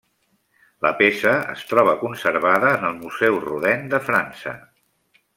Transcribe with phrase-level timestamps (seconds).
[0.85, 4.55] La peça es troba conservada en el Museu Rodin de França.